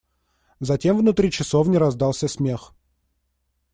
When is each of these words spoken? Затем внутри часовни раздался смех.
Затем 0.59 0.97
внутри 0.97 1.29
часовни 1.29 1.75
раздался 1.75 2.27
смех. 2.27 2.73